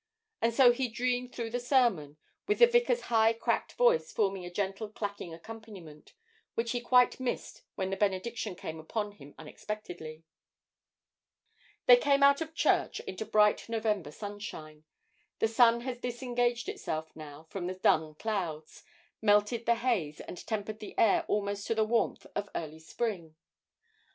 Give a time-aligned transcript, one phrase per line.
[0.41, 2.17] and so he dreamed through the sermon,
[2.47, 6.13] with the vicar's high cracked voice forming a gentle clacking accompaniment,
[6.55, 10.23] which he quite missed when the benediction came upon him unexpectedly.
[11.85, 14.85] They came out of church into bright November sunshine;
[15.37, 18.83] the sun had disengaged itself now from the dun clouds,
[19.21, 23.35] melted the haze, and tempered the air almost to the warmth of early spring.